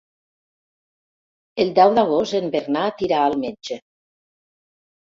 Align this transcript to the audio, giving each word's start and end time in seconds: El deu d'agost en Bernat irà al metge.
El 1.65 1.69
deu 1.81 1.93
d'agost 2.01 2.39
en 2.41 2.51
Bernat 2.57 3.07
irà 3.11 3.25
al 3.29 3.39
metge. 3.47 3.81